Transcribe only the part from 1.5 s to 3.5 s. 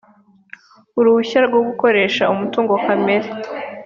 gukoresha umutungo kamere